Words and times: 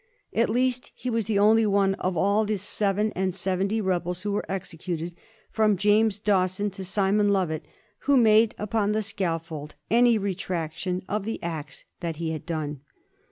At 0.33 0.49
least 0.49 0.91
he 0.95 1.11
was 1.11 1.25
the 1.25 1.37
only 1.37 1.67
one 1.67 1.93
of 1.99 2.17
all 2.17 2.43
the 2.43 2.57
seven 2.57 3.13
and 3.15 3.35
seventy 3.35 3.79
rebels 3.79 4.23
who 4.23 4.31
were 4.31 4.51
executed, 4.51 5.13
from 5.51 5.77
James 5.77 6.17
Dawson 6.17 6.71
to 6.71 6.83
Simon 6.83 7.29
Lovat, 7.29 7.61
who 8.07 8.17
made 8.17 8.55
upon 8.57 8.93
the 8.93 9.03
scaffold 9.03 9.75
any 9.91 10.17
retractation 10.17 11.03
of 11.07 11.23
the 11.23 11.37
acts 11.43 11.85
that 11.99 12.15
he 12.15 12.31
had 12.31 12.47
done. 12.47 12.81